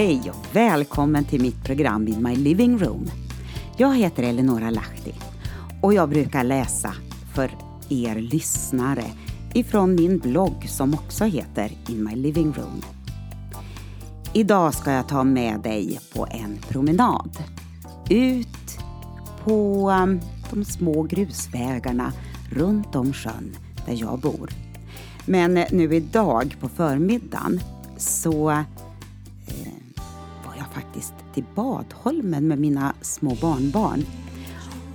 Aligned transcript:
Hej 0.00 0.30
och 0.30 0.56
välkommen 0.56 1.24
till 1.24 1.42
mitt 1.42 1.64
program 1.64 2.08
In 2.08 2.22
My 2.22 2.36
Living 2.36 2.78
Room. 2.78 3.10
Jag 3.76 3.96
heter 3.96 4.22
Eleonora 4.22 4.70
Lahti 4.70 5.14
och 5.82 5.94
jag 5.94 6.08
brukar 6.08 6.44
läsa 6.44 6.94
för 7.34 7.50
er 7.88 8.14
lyssnare 8.14 9.04
ifrån 9.54 9.94
min 9.94 10.18
blogg 10.18 10.68
som 10.68 10.94
också 10.94 11.24
heter 11.24 11.72
In 11.88 12.04
My 12.04 12.16
Living 12.16 12.52
Room. 12.52 12.82
Idag 14.32 14.74
ska 14.74 14.92
jag 14.92 15.08
ta 15.08 15.24
med 15.24 15.60
dig 15.60 16.00
på 16.14 16.26
en 16.30 16.58
promenad. 16.68 17.36
Ut 18.10 18.78
på 19.44 19.90
um, 19.90 20.20
de 20.50 20.64
små 20.64 21.02
grusvägarna 21.02 22.12
runt 22.52 22.96
om 22.96 23.12
sjön 23.12 23.56
där 23.86 23.94
jag 23.94 24.20
bor. 24.20 24.50
Men 25.26 25.56
eh, 25.56 25.66
nu 25.70 25.94
idag 25.94 26.56
på 26.60 26.68
förmiddagen 26.68 27.60
så 27.96 28.64
till 31.40 31.54
Badholmen 31.54 32.48
med 32.48 32.58
mina 32.58 32.94
små 33.00 33.34
barnbarn. 33.34 34.04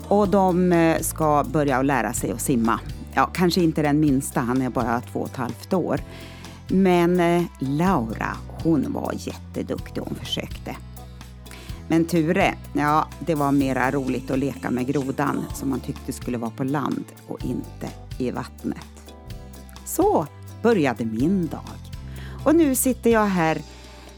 Och 0.07 0.29
de 0.29 0.71
eh, 0.71 0.99
ska 0.99 1.43
börja 1.43 1.77
att 1.77 1.85
lära 1.85 2.13
sig 2.13 2.31
att 2.31 2.41
simma. 2.41 2.79
Ja, 3.13 3.29
kanske 3.33 3.61
inte 3.61 3.81
den 3.81 3.99
minsta, 3.99 4.41
han 4.41 4.61
är 4.61 4.69
bara 4.69 5.01
två 5.01 5.19
och 5.19 5.27
ett 5.27 5.35
halvt 5.35 5.73
år. 5.73 5.99
Men 6.67 7.19
eh, 7.19 7.43
Laura, 7.59 8.37
hon 8.63 8.93
var 8.93 9.13
jätteduktig, 9.17 10.01
hon 10.01 10.15
försökte. 10.15 10.75
Men 11.87 12.05
Ture, 12.05 12.55
ja, 12.73 13.07
det 13.19 13.35
var 13.35 13.51
mera 13.51 13.91
roligt 13.91 14.31
att 14.31 14.39
leka 14.39 14.71
med 14.71 14.87
grodan 14.87 15.45
som 15.53 15.69
man 15.69 15.79
tyckte 15.79 16.13
skulle 16.13 16.37
vara 16.37 16.51
på 16.51 16.63
land 16.63 17.05
och 17.27 17.45
inte 17.45 17.89
i 18.17 18.31
vattnet. 18.31 19.15
Så 19.85 20.27
började 20.63 21.05
min 21.05 21.47
dag. 21.47 21.79
Och 22.45 22.55
nu 22.55 22.75
sitter 22.75 23.09
jag 23.09 23.25
här 23.25 23.61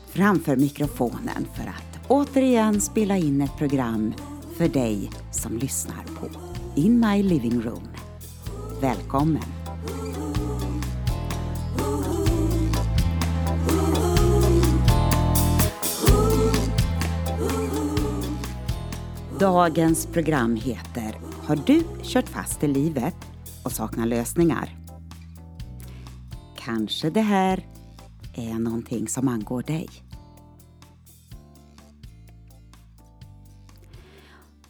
framför 0.10 0.56
mikrofonen 0.56 1.48
för 1.54 1.64
att 1.64 1.97
återigen 2.08 2.82
spela 2.82 3.18
in 3.18 3.42
ett 3.42 3.58
program 3.58 4.14
för 4.58 4.68
dig 4.68 5.12
som 5.32 5.58
lyssnar 5.58 6.04
på 6.20 6.30
In 6.76 7.00
My 7.00 7.24
Living 7.24 7.62
Room. 7.62 7.88
Välkommen! 8.82 9.44
Dagens 19.40 20.06
program 20.06 20.56
heter 20.56 21.20
Har 21.44 21.56
du 21.56 21.84
kört 22.04 22.30
fast 22.30 22.64
i 22.64 22.68
livet 22.68 23.16
och 23.64 23.72
saknar 23.72 24.06
lösningar? 24.06 24.76
Kanske 26.58 27.10
det 27.10 27.22
här 27.22 27.66
är 28.34 28.54
någonting 28.60 29.08
som 29.08 29.28
angår 29.28 29.64
dig. 29.64 30.07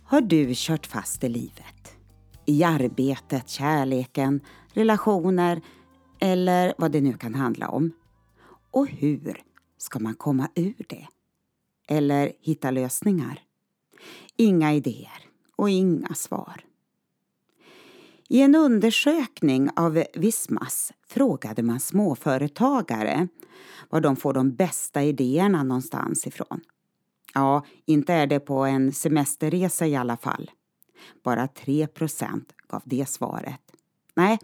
Har 0.10 0.22
du 0.22 0.52
kört 0.56 0.88
fast 0.88 1.24
i 1.24 1.30
livet? 1.30 1.98
I 2.46 2.64
arbetet, 2.64 3.50
kärleken, 3.50 4.42
relationer 4.74 5.62
eller 6.20 6.74
vad 6.78 6.92
det 6.92 7.02
nu 7.02 7.14
kan 7.14 7.36
handla 7.36 7.70
om? 7.70 7.92
Och 8.72 8.88
hur 8.88 9.42
ska 9.78 10.00
man 10.00 10.16
komma 10.16 10.50
ur 10.56 10.86
det? 10.90 11.08
Eller 11.88 12.32
hitta 12.42 12.72
lösningar? 12.72 13.42
Inga 14.38 14.74
idéer 14.74 15.26
och 15.56 15.70
inga 15.70 16.14
svar. 16.14 16.62
I 18.30 18.42
en 18.42 18.56
undersökning 18.56 19.70
av 19.76 20.04
Vismas 20.14 20.94
frågade 21.08 21.64
man 21.64 21.80
småföretagare 21.80 23.28
var 23.90 24.02
de 24.02 24.16
får 24.16 24.34
de 24.34 24.52
bästa 24.52 25.04
idéerna 25.04 25.64
någonstans 25.64 26.28
ifrån. 26.28 26.62
Ja, 27.34 27.66
inte 27.86 28.14
är 28.14 28.28
det 28.28 28.40
på 28.40 28.66
en 28.66 28.92
semesterresa 28.94 29.88
i 29.88 29.96
alla 29.96 30.18
fall. 30.18 30.52
Bara 31.24 31.48
3 31.48 31.88
procent 31.88 32.54
gav 32.68 32.82
det 32.86 33.10
svaret. 33.10 33.62
Nej, 34.14 34.40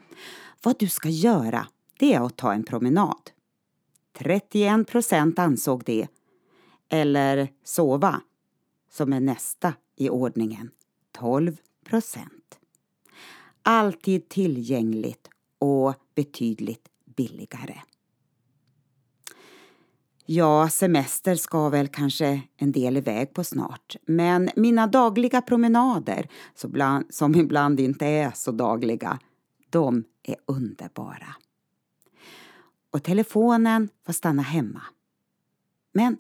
vad 0.64 0.80
du 0.80 0.88
ska 0.88 1.10
göra 1.10 1.68
det 2.00 2.14
är 2.14 2.26
att 2.26 2.38
ta 2.38 2.54
en 2.54 2.64
promenad. 2.64 3.32
31 4.18 4.88
procent 4.88 5.40
ansåg 5.40 5.84
det. 5.86 6.08
Eller 6.90 7.48
sova, 7.64 8.22
som 8.90 9.14
är 9.14 9.20
nästa 9.20 9.74
i 9.96 10.10
ordningen. 10.10 10.72
12 11.12 11.58
procent. 11.84 12.60
Alltid 13.64 14.30
tillgängligt 14.30 15.30
och 15.60 15.94
betydligt 16.16 16.90
billigare. 17.06 17.82
Ja, 20.26 20.70
semester 20.70 21.36
ska 21.36 21.70
väl 21.70 21.88
kanske 21.88 22.42
en 22.58 22.72
del 22.72 22.98
iväg 22.98 23.34
på 23.34 23.44
snart. 23.44 23.96
Men 24.06 24.50
mina 24.56 24.88
dagliga 24.88 25.42
promenader, 25.42 26.30
som 27.10 27.36
ibland 27.36 27.80
inte 27.80 28.06
är 28.06 28.32
så 28.36 28.52
dagliga, 28.52 29.20
de 29.70 30.04
är 30.24 30.36
underbara. 30.46 31.36
Och 32.92 33.04
telefonen 33.04 33.90
får 34.06 34.14
stanna 34.14 34.42
hemma. 34.42 34.82
Men 35.94 36.18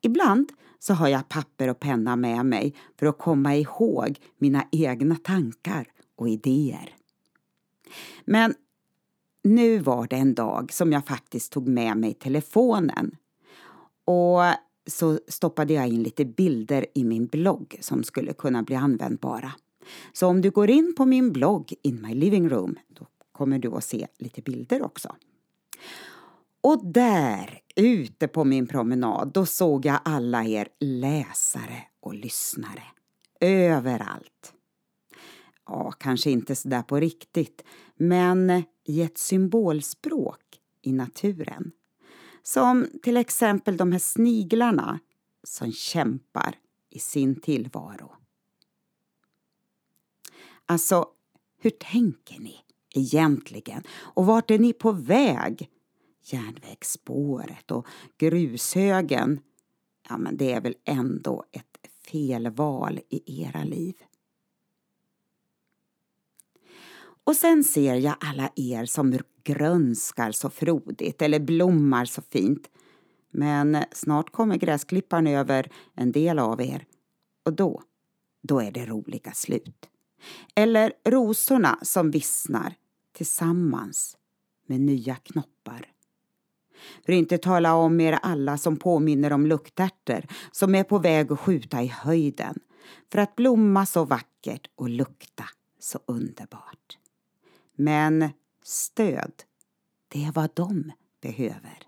ibland 0.00 0.52
så 0.78 0.94
har 0.94 1.08
jag 1.08 1.28
papper 1.28 1.68
och 1.68 1.80
penna 1.80 2.16
med 2.16 2.46
mig 2.46 2.74
för 2.98 3.06
att 3.06 3.18
komma 3.18 3.56
ihåg 3.56 4.20
mina 4.38 4.64
egna 4.72 5.16
tankar 5.16 5.86
och 6.16 6.28
idéer. 6.28 6.94
Men 8.24 8.54
nu 9.44 9.78
var 9.78 10.06
det 10.06 10.16
en 10.16 10.34
dag 10.34 10.72
som 10.72 10.92
jag 10.92 11.06
faktiskt 11.06 11.52
tog 11.52 11.68
med 11.68 11.96
mig 11.96 12.14
telefonen 12.14 13.16
och 14.04 14.40
så 14.86 15.18
stoppade 15.28 15.74
jag 15.74 15.88
in 15.88 16.02
lite 16.02 16.24
bilder 16.24 16.86
i 16.94 17.04
min 17.04 17.26
blogg 17.26 17.78
som 17.80 18.04
skulle 18.04 18.32
kunna 18.32 18.62
bli 18.62 18.76
användbara. 18.76 19.52
Så 20.12 20.26
om 20.26 20.40
du 20.40 20.50
går 20.50 20.70
in 20.70 20.94
på 20.96 21.06
min 21.06 21.32
blogg 21.32 21.74
In 21.82 22.02
My 22.02 22.14
Living 22.14 22.48
Room 22.48 22.78
då 22.88 23.06
kommer 23.32 23.58
du 23.58 23.68
att 23.68 23.84
se 23.84 24.06
lite 24.18 24.42
bilder 24.42 24.82
också. 24.82 25.16
Och 26.60 26.86
där, 26.86 27.60
ute 27.76 28.28
på 28.28 28.44
min 28.44 28.66
promenad, 28.66 29.32
då 29.34 29.46
såg 29.46 29.86
jag 29.86 30.00
alla 30.04 30.44
er 30.44 30.68
läsare 30.80 31.82
och 32.00 32.14
lyssnare. 32.14 32.82
Överallt. 33.40 34.54
Ja, 35.66 35.90
kanske 35.90 36.30
inte 36.30 36.54
sådär 36.54 36.82
på 36.82 36.96
riktigt, 36.96 37.64
men 37.96 38.62
i 38.84 39.02
ett 39.02 39.18
symbolspråk 39.18 40.40
i 40.82 40.92
naturen. 40.92 41.72
Som 42.42 42.88
till 43.02 43.16
exempel 43.16 43.76
de 43.76 43.92
här 43.92 43.98
sniglarna 43.98 45.00
som 45.44 45.72
kämpar 45.72 46.58
i 46.90 46.98
sin 46.98 47.40
tillvaro. 47.40 48.12
Alltså, 50.66 51.08
hur 51.58 51.70
tänker 51.70 52.40
ni 52.40 52.56
egentligen? 52.94 53.82
Och 53.90 54.26
vart 54.26 54.50
är 54.50 54.58
ni 54.58 54.72
på 54.72 54.92
väg? 54.92 55.70
Järnvägsspåret 56.22 57.70
och 57.70 57.86
grushögen. 58.18 59.40
Ja, 60.08 60.18
men 60.18 60.36
det 60.36 60.52
är 60.52 60.60
väl 60.60 60.74
ändå 60.84 61.44
ett 61.52 61.90
felval 62.06 63.00
i 63.08 63.42
era 63.42 63.64
liv. 63.64 63.94
Och 67.24 67.36
sen 67.36 67.64
ser 67.64 67.94
jag 67.94 68.14
alla 68.20 68.50
er 68.56 68.84
som 68.84 69.10
grönskar 69.44 70.32
så 70.32 70.50
frodigt 70.50 71.22
eller 71.22 71.40
blommar 71.40 72.04
så 72.04 72.22
fint. 72.22 72.70
Men 73.30 73.84
snart 73.92 74.32
kommer 74.32 74.56
gräsklipparen 74.56 75.26
över 75.26 75.72
en 75.94 76.12
del 76.12 76.38
av 76.38 76.60
er 76.60 76.84
och 77.44 77.52
då, 77.52 77.82
då 78.42 78.60
är 78.60 78.70
det 78.70 78.86
roliga 78.86 79.32
slut. 79.32 79.88
Eller 80.54 80.92
rosorna 81.04 81.78
som 81.82 82.10
vissnar 82.10 82.74
tillsammans 83.12 84.16
med 84.66 84.80
nya 84.80 85.14
knoppar. 85.14 85.88
För 87.04 87.12
att 87.12 87.16
inte 87.16 87.38
tala 87.38 87.74
om 87.74 88.00
er 88.00 88.18
alla 88.22 88.58
som 88.58 88.76
påminner 88.76 89.32
om 89.32 89.46
luktärtor 89.46 90.26
som 90.52 90.74
är 90.74 90.84
på 90.84 90.98
väg 90.98 91.32
att 91.32 91.40
skjuta 91.40 91.82
i 91.82 91.86
höjden 91.86 92.58
för 93.12 93.18
att 93.18 93.36
blomma 93.36 93.86
så 93.86 94.04
vackert 94.04 94.70
och 94.74 94.88
lukta 94.88 95.44
så 95.78 95.98
underbart. 96.06 96.98
Men 97.76 98.28
stöd, 98.62 99.32
det 100.08 100.24
är 100.24 100.32
vad 100.32 100.50
de 100.54 100.92
behöver. 101.20 101.86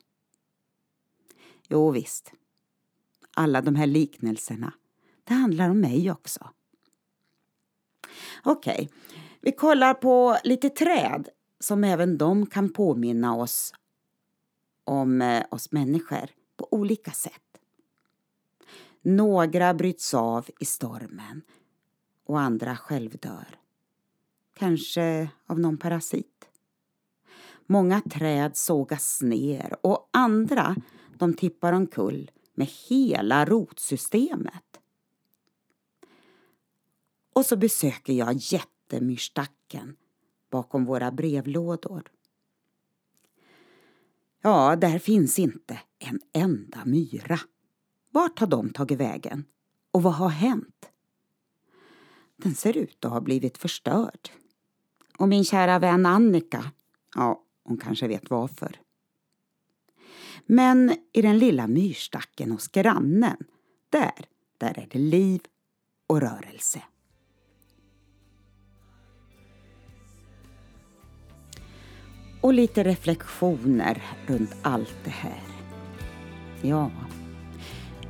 Jo 1.69 1.91
visst, 1.91 2.33
alla 3.35 3.63
de 3.63 3.75
här 3.75 3.87
liknelserna, 3.87 4.73
det 5.25 5.35
handlar 5.35 5.71
om 5.71 5.81
mig 5.81 6.11
också. 6.11 6.51
Okej, 8.45 8.75
okay. 8.75 8.89
vi 9.41 9.53
kollar 9.53 9.95
på 9.95 10.39
lite 10.45 10.71
träd 10.71 11.29
som 11.61 11.85
även 11.85 12.19
de 12.19 12.47
kan 12.47 12.73
påminna 12.73 13.37
oss 13.37 13.75
om 14.85 15.23
eh, 15.23 15.45
oss 15.51 15.73
människor 15.73 16.31
på 16.57 16.69
olika 16.71 17.11
sätt. 17.11 17.41
Några 19.03 19.75
bryts 19.75 20.15
av 20.15 20.49
i 20.61 20.65
stormen 20.65 21.43
och 22.25 22.41
andra 22.41 22.77
självdör. 22.77 23.59
Kanske 24.55 25.29
av 25.47 25.61
någon 25.61 25.79
parasit. 25.79 26.49
Många 27.67 28.01
träd 28.01 28.57
sågas 28.57 29.23
ner 29.23 29.77
och 29.83 30.09
andra 30.13 30.77
de 31.19 31.35
tippar 31.35 31.73
omkull 31.73 32.31
med 32.55 32.67
hela 32.89 33.45
rotsystemet. 33.45 34.81
Och 37.33 37.47
så 37.47 37.57
besöker 37.57 38.13
jag 38.13 38.35
jättemyrstacken 38.35 39.97
bakom 40.51 40.85
våra 40.85 41.11
brevlådor. 41.11 42.03
Ja, 44.43 44.77
där 44.77 44.99
finns 44.99 45.39
inte 45.39 45.81
en 45.99 46.21
enda 46.33 46.85
myra. 46.85 47.39
Vart 48.11 48.39
har 48.39 48.47
de 48.47 48.71
tagit 48.71 48.99
vägen? 48.99 49.45
Och 49.91 50.03
vad 50.03 50.15
har 50.15 50.29
hänt? 50.29 50.91
Den 52.37 52.55
ser 52.55 52.77
ut 52.77 53.05
att 53.05 53.11
ha 53.11 53.21
blivit 53.21 53.59
förstörd. 53.59 54.31
Och 55.19 55.29
min 55.29 55.45
kära 55.45 55.79
vän 55.79 56.07
Annika, 56.07 56.73
ja, 57.15 57.44
hon 57.65 57.77
kanske 57.77 58.09
vet 58.09 58.31
varför. 58.31 58.77
Men 60.47 60.97
i 61.13 61.23
den 61.23 61.39
lilla 61.39 61.67
myrstacken 61.67 62.51
hos 62.51 62.69
grannen, 62.69 63.37
där, 63.91 64.27
där 64.59 64.79
är 64.79 64.89
det 64.91 64.99
liv 64.99 65.41
och 66.07 66.21
rörelse. 66.21 66.83
Och 72.41 72.55
lite 72.55 72.85
reflektioner 72.85 74.03
runt 74.27 74.57
allt 74.63 74.97
det 75.05 75.11
här. 75.11 75.43
Ja, 76.63 76.91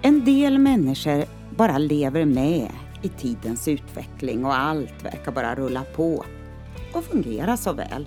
en 0.03 0.25
del 0.25 0.59
människor 0.59 1.25
bara 1.56 1.79
lever 1.79 2.25
med 2.25 2.73
i 3.03 3.09
tidens 3.09 3.69
utveckling 3.69 4.45
och 4.45 4.56
allt 4.56 5.05
verkar 5.05 5.33
bara 5.33 5.55
rulla 5.55 5.85
på 5.85 6.25
och 6.95 7.05
fungera 7.05 7.56
så 7.56 7.73
väl. 7.73 8.06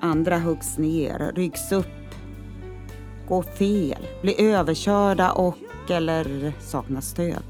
Andra 0.00 0.38
huggs 0.38 0.78
ner, 0.78 1.32
ryggs 1.34 1.72
upp, 1.72 2.14
går 3.28 3.42
fel, 3.42 4.06
blir 4.22 4.40
överkörda 4.40 5.32
och 5.32 5.56
eller 5.90 6.52
saknar 6.60 7.00
stöd 7.00 7.44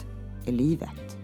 i 0.45 0.53
livet. 0.53 1.17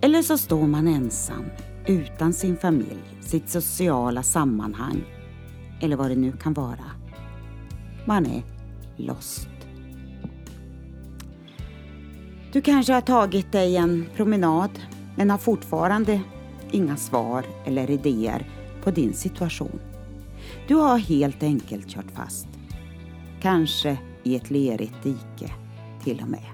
Eller 0.00 0.22
så 0.22 0.38
står 0.38 0.66
man 0.66 0.88
ensam, 0.88 1.44
utan 1.86 2.32
sin 2.32 2.56
familj, 2.56 3.20
sitt 3.20 3.48
sociala 3.48 4.22
sammanhang 4.22 5.04
eller 5.80 5.96
vad 5.96 6.10
det 6.10 6.16
nu 6.16 6.32
kan 6.32 6.52
vara. 6.52 6.84
Man 8.06 8.26
är 8.26 8.42
lost. 8.96 9.48
Du 12.52 12.60
kanske 12.60 12.92
har 12.92 13.00
tagit 13.00 13.52
dig 13.52 13.76
en 13.76 14.06
promenad 14.16 14.70
men 15.16 15.30
har 15.30 15.38
fortfarande 15.38 16.20
inga 16.70 16.96
svar 16.96 17.44
eller 17.66 17.90
idéer 17.90 18.59
på 18.84 18.90
din 18.90 19.14
situation. 19.14 19.80
Du 20.68 20.74
har 20.74 20.98
helt 20.98 21.42
enkelt 21.42 21.88
kört 21.88 22.10
fast. 22.10 22.48
Kanske 23.40 23.98
i 24.22 24.36
ett 24.36 24.50
lerigt 24.50 25.02
dike 25.02 25.52
till 26.04 26.20
och 26.20 26.28
med. 26.28 26.46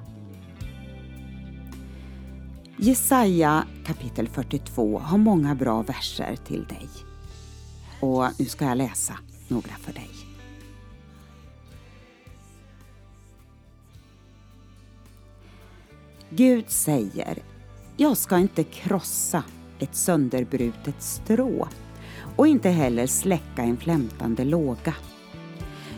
Jesaja 2.77 3.65
kapitel 3.85 4.29
42 4.29 4.99
har 4.99 5.19
många 5.19 5.55
bra 5.55 5.83
verser 5.83 6.37
till 6.47 6.65
dig. 6.65 6.89
Och 8.01 8.25
nu 8.39 8.45
ska 8.45 8.65
jag 8.65 8.79
läsa 8.79 9.19
några 9.49 9.73
för 9.81 9.93
dig. 9.93 10.11
Gud 16.31 16.71
säger, 16.71 17.39
jag 17.97 18.17
ska 18.17 18.39
inte 18.39 18.65
krossa 18.65 19.45
ett 19.79 19.95
sönderbrutet 19.95 21.03
strå 21.03 21.69
och 22.37 22.47
inte 22.47 22.71
heller 22.71 23.07
släcka 23.07 23.63
en 23.63 23.77
flämtande 23.77 24.45
låga. 24.45 24.95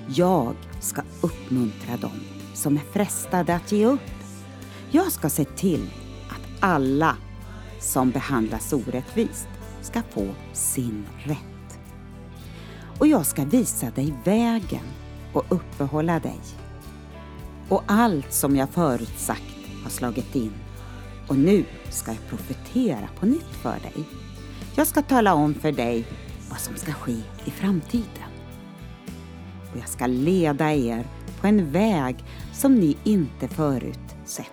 Jag 0.08 0.54
ska 0.80 1.02
uppmuntra 1.20 1.96
dem 1.96 2.20
som 2.54 2.76
är 2.76 2.92
frestade 2.92 3.54
att 3.54 3.72
ge 3.72 3.86
upp. 3.86 4.00
Jag 4.90 5.12
ska 5.12 5.28
se 5.28 5.44
till 5.44 5.90
att 6.28 6.62
alla 6.64 7.16
som 7.80 8.10
behandlas 8.10 8.72
orättvist 8.72 9.48
ska 9.82 10.02
få 10.10 10.26
sin 10.52 11.06
rätt. 11.24 11.78
Och 12.98 13.06
jag 13.06 13.26
ska 13.26 13.44
visa 13.44 13.90
dig 13.90 14.14
vägen 14.24 14.84
och 15.32 15.44
uppehålla 15.48 16.20
dig. 16.20 16.40
Och 17.68 17.82
allt 17.86 18.32
som 18.32 18.56
jag 18.56 18.68
förutsagt 18.68 19.56
har 19.82 19.90
slagit 19.90 20.34
in. 20.34 20.52
Och 21.28 21.36
nu 21.36 21.64
ska 21.88 22.10
jag 22.10 22.28
profetera 22.28 23.08
på 23.20 23.26
nytt 23.26 23.54
för 23.62 23.80
dig. 23.80 24.04
Jag 24.76 24.86
ska 24.86 25.02
tala 25.02 25.34
om 25.34 25.54
för 25.54 25.72
dig 25.72 26.06
vad 26.48 26.60
som 26.60 26.76
ska 26.76 26.92
ske 26.92 27.16
i 27.44 27.50
framtiden. 27.50 28.30
Och 29.72 29.78
jag 29.78 29.88
ska 29.88 30.06
leda 30.06 30.72
er 30.74 31.06
på 31.40 31.46
en 31.46 31.72
väg 31.72 32.24
som 32.52 32.74
ni 32.74 32.96
inte 33.04 33.48
förut 33.48 34.16
sett. 34.24 34.46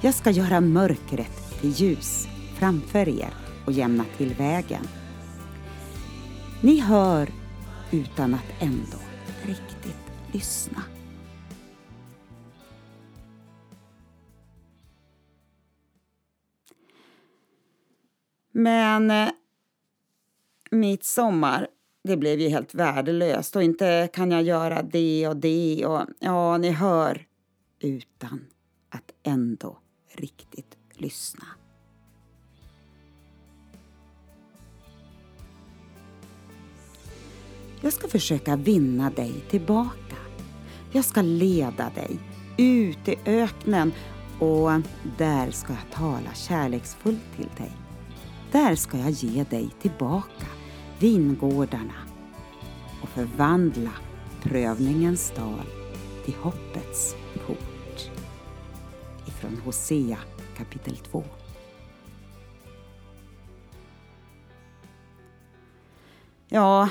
Jag 0.00 0.14
ska 0.14 0.30
göra 0.30 0.60
mörkret 0.60 1.60
till 1.60 1.70
ljus 1.70 2.28
framför 2.58 3.08
er 3.08 3.34
och 3.66 3.72
jämna 3.72 4.04
till 4.16 4.34
vägen. 4.34 4.88
Ni 6.60 6.80
hör 6.80 7.28
utan 7.90 8.34
att 8.34 8.62
ändå 8.62 8.98
riktigt 9.42 10.12
lyssna. 10.32 10.82
Men 18.52 19.10
eh, 19.10 19.28
midsommar, 20.74 20.90
mitt 20.90 21.04
sommar, 21.04 21.68
det 22.04 22.16
blev 22.16 22.40
ju 22.40 22.48
helt 22.48 22.74
värdelöst 22.74 23.56
och 23.56 23.62
inte 23.62 24.08
kan 24.12 24.30
jag 24.30 24.42
göra 24.42 24.82
det 24.82 25.28
och 25.28 25.36
det 25.36 25.86
och 25.86 26.06
ja, 26.20 26.58
ni 26.58 26.70
hör 26.70 27.26
utan 27.80 28.44
att 28.90 29.12
ändå 29.22 29.78
riktigt 30.16 30.76
lyssna. 30.92 31.44
Jag 37.80 37.92
ska 37.92 38.08
försöka 38.08 38.56
vinna 38.56 39.10
dig 39.10 39.44
tillbaka. 39.50 40.16
Jag 40.92 41.04
ska 41.04 41.22
leda 41.22 41.90
dig 41.94 42.18
ut 42.58 43.08
i 43.08 43.16
öknen 43.26 43.92
och 44.40 44.70
där 45.18 45.50
ska 45.50 45.72
jag 45.72 45.92
tala 45.92 46.34
kärleksfullt 46.34 47.36
till 47.36 47.48
dig. 47.56 47.72
Där 48.52 48.74
ska 48.74 48.98
jag 48.98 49.10
ge 49.10 49.44
dig 49.44 49.70
tillbaka 49.80 50.46
vingårdarna 51.04 51.94
och 53.02 53.08
förvandla 53.08 53.90
prövningens 54.42 55.32
dal 55.36 55.66
till 56.24 56.34
hoppets 56.34 57.16
port. 57.46 58.10
Ifrån 59.26 59.56
Hosea 59.64 60.18
kapitel 60.56 60.96
2. 60.96 61.24
Ja, 66.48 66.88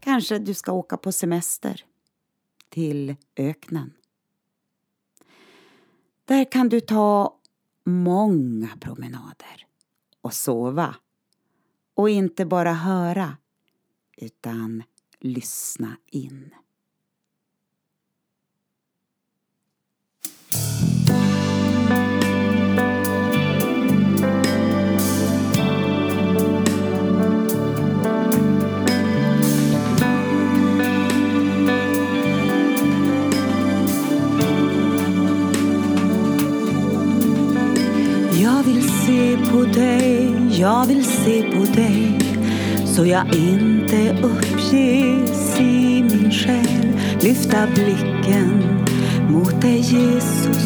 kanske 0.00 0.38
du 0.38 0.54
ska 0.54 0.72
åka 0.72 0.96
på 0.96 1.12
semester 1.12 1.84
till 2.68 3.16
öknen. 3.36 3.92
Där 6.24 6.52
kan 6.52 6.68
du 6.68 6.80
ta 6.80 7.40
många 7.84 8.68
promenader 8.80 9.66
och 10.20 10.34
sova. 10.34 10.94
Och 12.00 12.10
inte 12.10 12.44
bara 12.44 12.72
höra, 12.72 13.36
utan 14.16 14.82
lyssna 15.18 15.96
in. 16.06 16.54
Jag 38.42 38.62
vill 38.62 38.88
se 39.06 39.36
på 39.52 39.62
dig, 39.62 40.19
jag 40.60 40.86
vill 40.86 41.04
se 41.04 41.42
på 41.42 41.64
dig 41.74 42.18
så 42.86 43.06
jag 43.06 43.34
inte 43.34 44.16
uppges 44.22 45.60
i 45.60 46.02
min 46.02 46.30
själ. 46.30 46.98
Lyfta 47.20 47.66
blicken 47.74 48.64
mot 49.28 49.60
dig 49.60 49.78
Jesus 49.78 50.64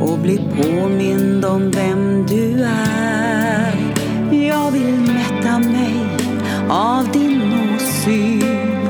och 0.00 0.18
bli 0.18 0.38
påmind 0.38 1.44
om 1.44 1.70
vem 1.70 2.26
du 2.26 2.64
är. 2.64 3.76
Jag 4.48 4.70
vill 4.70 4.94
mätta 5.00 5.58
mig 5.58 5.94
av 6.68 7.08
din 7.12 7.42
åsyn, 7.42 8.88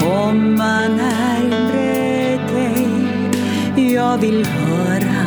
komma 0.00 0.80
närmre 0.88 2.38
dig. 2.54 3.94
Jag 3.94 4.18
vill 4.18 4.46
höra 4.46 5.26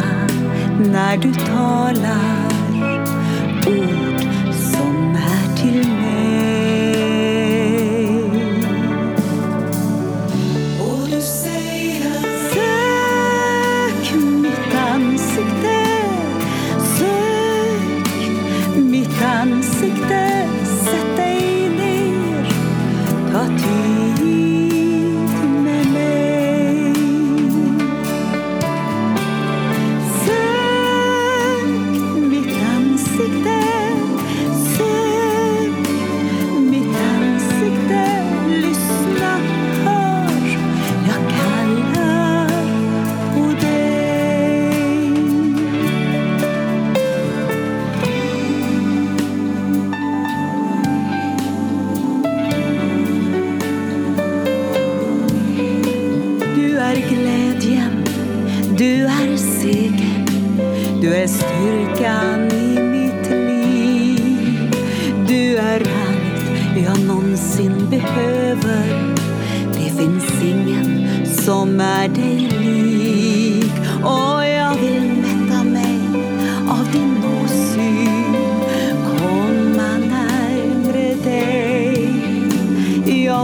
när 0.92 1.18
du 1.18 1.34
talar 1.34 2.33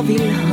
vill 0.09 0.21
höra 0.21 0.48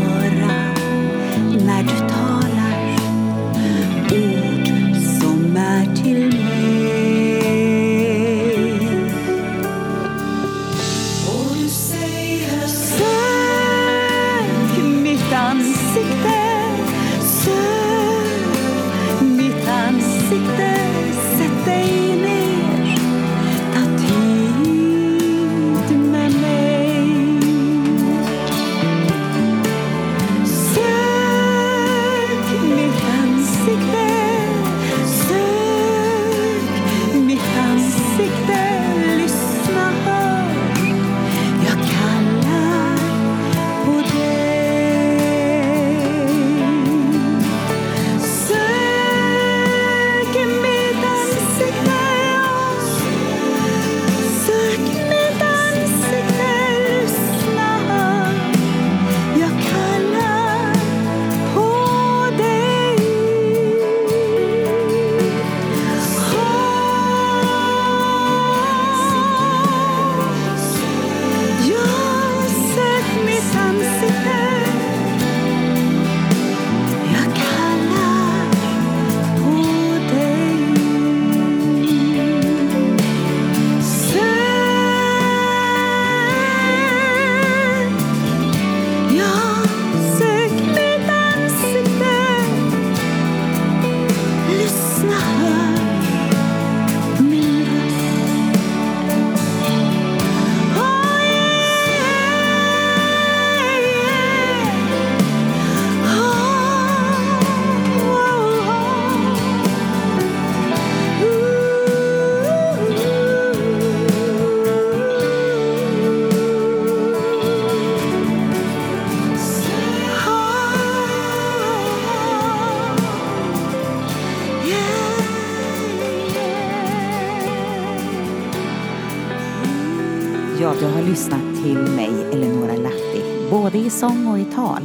i 133.86 133.90
sång 133.90 134.26
och 134.26 134.38
i 134.38 134.44
tal. 134.44 134.82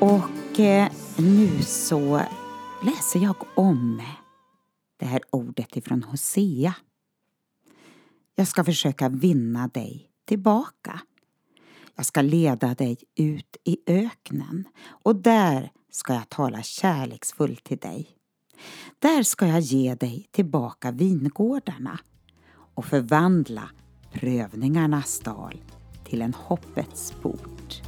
Och 0.00 0.60
eh, 0.60 0.92
nu 1.16 1.62
så 1.62 2.20
läser 2.82 3.20
jag 3.20 3.36
om 3.54 4.02
det 4.96 5.06
här 5.06 5.20
ordet 5.30 5.76
ifrån 5.76 6.02
Hosea. 6.02 6.74
Jag 8.34 8.48
ska 8.48 8.64
försöka 8.64 9.08
vinna 9.08 9.68
dig 9.68 10.08
tillbaka. 10.24 11.00
Jag 11.94 12.06
ska 12.06 12.22
leda 12.22 12.74
dig 12.74 12.98
ut 13.16 13.56
i 13.64 13.78
öknen 13.86 14.64
och 14.86 15.16
där 15.16 15.72
ska 15.90 16.14
jag 16.14 16.28
tala 16.28 16.62
kärleksfullt 16.62 17.64
till 17.64 17.78
dig. 17.78 18.08
Där 18.98 19.22
ska 19.22 19.46
jag 19.46 19.60
ge 19.60 19.94
dig 19.94 20.28
tillbaka 20.30 20.90
vingårdarna 20.90 21.98
och 22.74 22.84
förvandla 22.84 23.70
prövningarnas 24.12 25.20
dal 25.20 25.58
till 26.14 26.22
en 26.22 26.34
hoppets 26.34 27.14
port. 27.22 27.82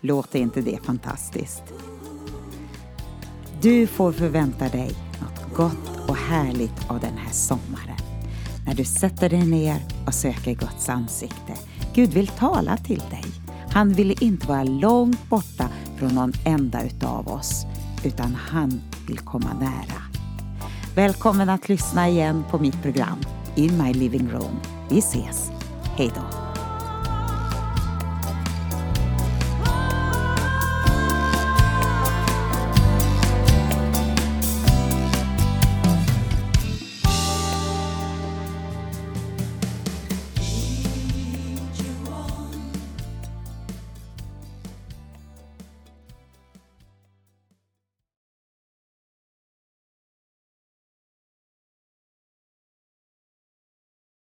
Låter 0.00 0.38
inte 0.38 0.60
det 0.60 0.84
fantastiskt? 0.84 1.62
Du 3.60 3.86
får 3.86 4.12
förvänta 4.12 4.68
dig 4.68 4.90
något 5.20 5.56
gott 5.56 6.08
och 6.08 6.16
härligt 6.16 6.90
av 6.90 7.00
den 7.00 7.18
här 7.18 7.32
sommaren. 7.32 7.96
När 8.66 8.74
du 8.74 8.84
sätter 8.84 9.28
dig 9.28 9.46
ner 9.46 9.76
och 10.06 10.14
söker 10.14 10.54
Guds 10.54 10.88
ansikte. 10.88 11.54
Gud 11.94 12.10
vill 12.10 12.26
tala 12.26 12.76
till 12.76 13.02
dig. 13.10 13.24
Han 13.70 13.92
vill 13.92 14.22
inte 14.24 14.46
vara 14.46 14.64
långt 14.64 15.28
borta 15.28 15.68
från 15.96 16.14
någon 16.14 16.32
enda 16.44 16.84
utav 16.84 17.28
oss, 17.28 17.66
utan 18.04 18.34
han 18.34 18.80
vill 19.06 19.18
komma 19.18 19.50
nära. 19.60 20.02
Välkommen 20.94 21.48
att 21.48 21.68
lyssna 21.68 22.08
igen 22.08 22.44
på 22.50 22.58
mitt 22.58 22.82
program 22.82 23.18
In 23.56 23.82
My 23.82 23.92
Living 23.92 24.30
Room. 24.30 24.60
Vi 24.90 24.98
ses. 24.98 25.50
Hej 25.96 26.12
då! 26.14 26.47